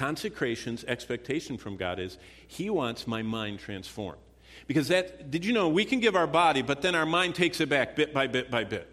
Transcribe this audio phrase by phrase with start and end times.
[0.00, 2.16] Consecration's expectation from God is
[2.48, 4.18] He wants my mind transformed.
[4.66, 7.60] Because that, did you know, we can give our body, but then our mind takes
[7.60, 8.90] it back bit by bit by bit.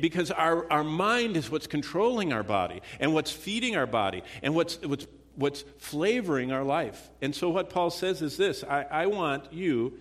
[0.00, 4.54] Because our, our mind is what's controlling our body and what's feeding our body and
[4.54, 7.10] what's, what's, what's flavoring our life.
[7.20, 9.92] And so, what Paul says is this I, I want you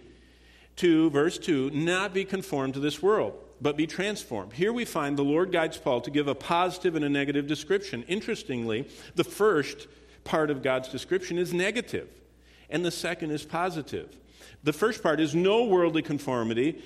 [0.78, 4.54] to, verse 2, not be conformed to this world but be transformed.
[4.54, 8.06] Here we find the Lord guides Paul to give a positive and a negative description.
[8.08, 9.90] Interestingly, the first
[10.30, 12.08] part of God's description is negative,
[12.70, 14.16] and the second is positive.
[14.64, 16.84] The first part is no worldly conformity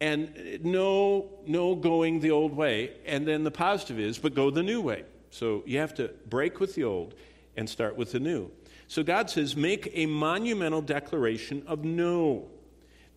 [0.00, 2.92] and no, no going the old way.
[3.06, 5.04] And then the positive is, but go the new way.
[5.30, 7.14] So you have to break with the old
[7.56, 8.50] and start with the new.
[8.86, 12.46] So God says, make a monumental declaration of no,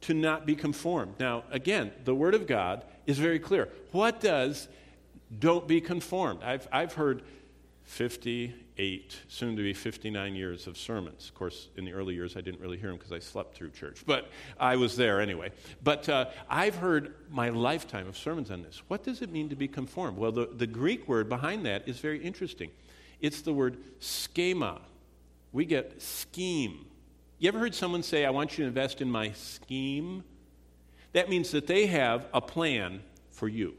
[0.02, 1.16] to not be conformed.
[1.20, 3.70] Now, again, the Word of God is very clear.
[3.92, 4.68] What does
[5.38, 6.42] don't be conformed?
[6.42, 7.22] I've, I've heard
[7.84, 11.28] 50, eight, soon to be 59 years of sermons.
[11.30, 13.72] Of course, in the early years, I didn't really hear them because I slept through
[13.72, 15.52] church, but I was there anyway.
[15.84, 18.82] But uh, I've heard my lifetime of sermons on this.
[18.88, 20.18] What does it mean to be conformed?
[20.18, 22.70] Well, the, the Greek word behind that is very interesting.
[23.20, 24.82] It's the word schema.
[25.52, 26.86] We get scheme.
[27.40, 30.24] You ever heard someone say, I want you to invest in my scheme?
[31.14, 33.76] That means that they have a plan for you.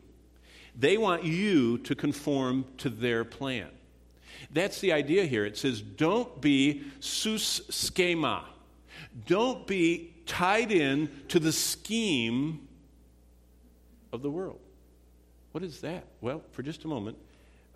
[0.76, 3.69] They want you to conform to their plan.
[4.53, 5.44] That's the idea here.
[5.44, 8.44] It says, don't be sus schema.
[9.27, 12.69] Don't be tied in to the scheme
[14.12, 14.61] of the world.
[15.53, 16.05] What is that?
[16.20, 17.16] Well, for just a moment,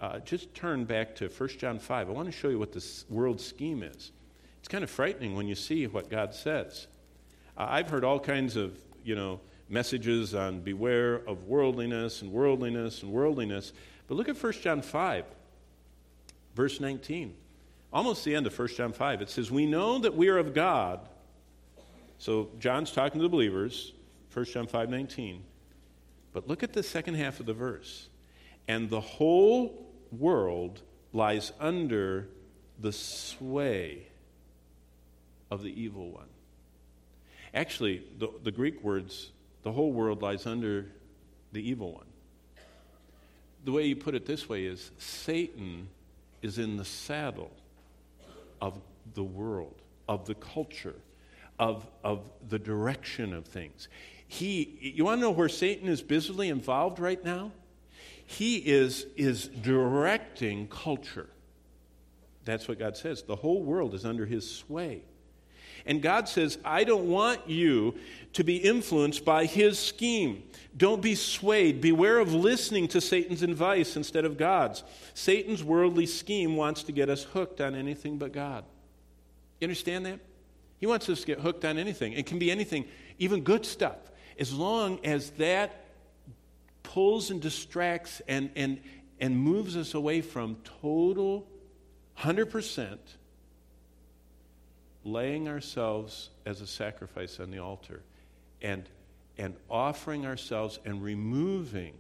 [0.01, 2.09] uh, just turn back to 1 John 5.
[2.09, 4.13] I want to show you what this world scheme is.
[4.59, 6.87] It's kind of frightening when you see what God says.
[7.57, 13.03] Uh, I've heard all kinds of, you know, messages on beware of worldliness and worldliness
[13.03, 13.73] and worldliness.
[14.07, 15.25] But look at 1 John 5.
[16.55, 17.35] Verse 19,
[17.93, 20.55] almost the end of 1 John 5, it says, We know that we are of
[20.55, 21.01] God.
[22.19, 23.93] So John's talking to the believers,
[24.33, 25.43] 1 John 5 19.
[26.33, 28.09] But look at the second half of the verse.
[28.69, 30.83] And the whole world
[31.13, 32.29] lies under
[32.79, 34.07] the sway
[35.51, 36.29] of the evil one.
[37.55, 39.31] Actually, the, the Greek words,
[39.63, 40.87] the whole world lies under
[41.53, 42.07] the evil one.
[43.65, 45.89] The way you put it this way is Satan
[46.43, 47.53] is in the saddle
[48.61, 48.79] of
[49.15, 50.97] the world, of the culture,
[51.59, 53.89] of, of the direction of things.
[54.27, 57.53] He, you want to know where Satan is busily involved right now?
[58.25, 61.29] He is, is directing culture.
[62.45, 63.23] That's what God says.
[63.23, 65.03] The whole world is under his sway.
[65.87, 67.95] And God says, I don't want you
[68.35, 70.43] to be influenced by his scheme.
[70.77, 71.81] Don't be swayed.
[71.81, 74.85] Beware of listening to Satan's advice instead of God's.
[75.15, 78.65] Satan's worldly scheme wants to get us hooked on anything but God.
[79.61, 80.21] You understand that?
[80.79, 82.15] He wants us to get hooked on anything.
[82.15, 82.87] It can be anything,
[83.19, 83.99] even good stuff,
[84.39, 85.85] as long as that
[86.83, 88.81] pulls and distracts and, and,
[89.21, 91.47] and moves us away from total
[92.19, 92.99] 100%
[95.05, 98.03] laying ourselves as a sacrifice on the altar
[98.61, 98.89] and,
[99.39, 101.95] and offering ourselves and removing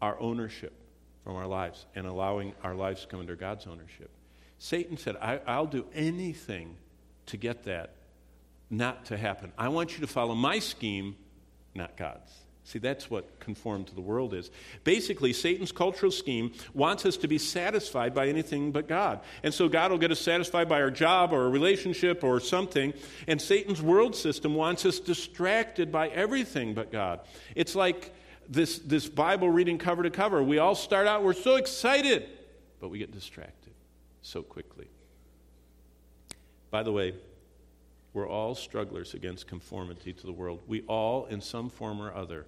[0.00, 0.72] our ownership
[1.24, 4.10] from our lives and allowing our lives to come under God's ownership.
[4.58, 6.76] Satan said, I, will do anything
[7.26, 7.94] to get that
[8.70, 9.52] not to happen.
[9.58, 11.16] I want you to follow my scheme,
[11.74, 12.32] not God's.
[12.64, 14.50] See, that's what conformed to the world is.
[14.84, 19.20] Basically, Satan's cultural scheme wants us to be satisfied by anything but God.
[19.42, 22.94] And so God will get us satisfied by our job or a relationship or something.
[23.26, 27.20] And Satan's world system wants us distracted by everything but God.
[27.56, 28.14] It's like
[28.48, 30.40] this, this Bible reading cover to cover.
[30.40, 32.28] We all start out, we're so excited,
[32.80, 33.72] but we get distracted
[34.22, 34.88] so quickly.
[36.70, 37.14] By the way,
[38.14, 40.60] we're all strugglers against conformity to the world.
[40.66, 42.46] We all, in some form or other,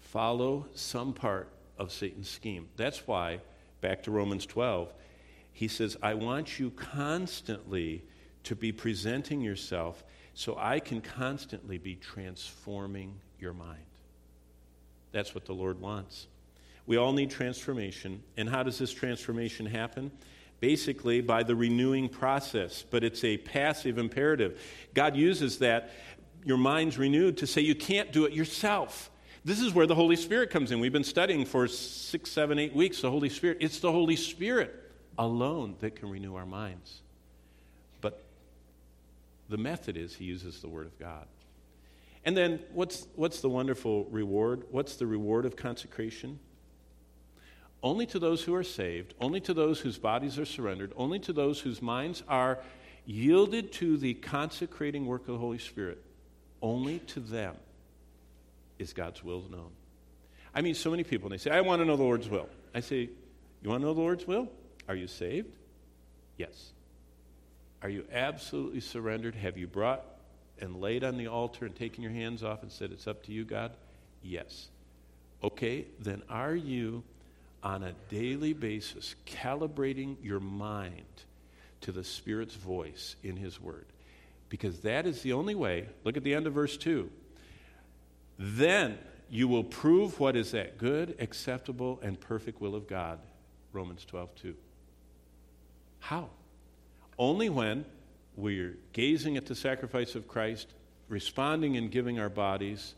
[0.00, 2.68] follow some part of Satan's scheme.
[2.76, 3.40] That's why,
[3.80, 4.92] back to Romans 12,
[5.52, 8.02] he says, I want you constantly
[8.44, 10.02] to be presenting yourself
[10.34, 13.84] so I can constantly be transforming your mind.
[15.12, 16.26] That's what the Lord wants.
[16.86, 18.22] We all need transformation.
[18.36, 20.10] And how does this transformation happen?
[20.62, 24.62] Basically by the renewing process, but it's a passive imperative.
[24.94, 25.90] God uses that,
[26.44, 29.10] your mind's renewed, to say you can't do it yourself.
[29.44, 30.78] This is where the Holy Spirit comes in.
[30.78, 33.58] We've been studying for six, seven, eight weeks the Holy Spirit.
[33.60, 34.72] It's the Holy Spirit
[35.18, 37.02] alone that can renew our minds.
[38.00, 38.22] But
[39.48, 41.26] the method is He uses the Word of God.
[42.24, 44.62] And then what's, what's the wonderful reward?
[44.70, 46.38] What's the reward of consecration?
[47.82, 51.32] Only to those who are saved, only to those whose bodies are surrendered, only to
[51.32, 52.58] those whose minds are
[53.04, 56.02] yielded to the consecrating work of the Holy Spirit,
[56.60, 57.56] only to them
[58.78, 59.70] is God's will known.
[60.54, 62.48] I mean, so many people, and they say, I want to know the Lord's will.
[62.74, 63.08] I say,
[63.62, 64.48] You want to know the Lord's will?
[64.88, 65.48] Are you saved?
[66.36, 66.72] Yes.
[67.82, 69.34] Are you absolutely surrendered?
[69.34, 70.04] Have you brought
[70.60, 73.32] and laid on the altar and taken your hands off and said, It's up to
[73.32, 73.72] you, God?
[74.22, 74.68] Yes.
[75.42, 77.02] Okay, then are you
[77.62, 81.04] on a daily basis calibrating your mind
[81.82, 83.86] to the Spirit's voice in His Word?
[84.48, 85.88] Because that is the only way.
[86.04, 87.10] Look at the end of verse 2.
[88.38, 88.98] Then
[89.30, 93.18] you will prove what is that good, acceptable, and perfect will of God.
[93.72, 94.54] Romans 12, 2.
[96.00, 96.28] How?
[97.18, 97.84] Only when
[98.36, 100.68] we're gazing at the sacrifice of Christ,
[101.08, 102.94] responding and giving our bodies,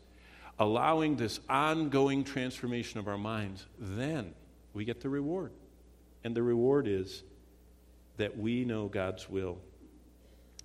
[0.59, 4.33] allowing this ongoing transformation of our minds, then
[4.75, 5.51] we get the reward.
[6.23, 7.23] And the reward is
[8.17, 9.57] that we know God's will.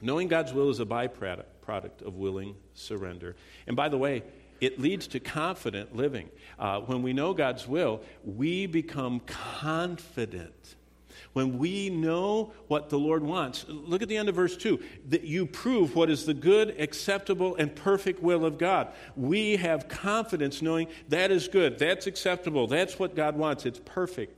[0.02, 3.36] Knowing God's will is a byproduct of willing surrender.
[3.66, 4.24] And by the way,
[4.60, 6.28] it leads to confident living.
[6.58, 10.74] Uh, when we know God's will, we become confident
[11.32, 15.24] when we know what the Lord wants, look at the end of verse 2 that
[15.24, 18.88] you prove what is the good, acceptable, and perfect will of God.
[19.16, 24.36] We have confidence knowing that is good, that's acceptable, that's what God wants, it's perfect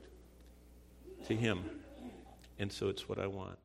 [1.27, 1.63] to Him.
[2.59, 3.57] And so it's what I want.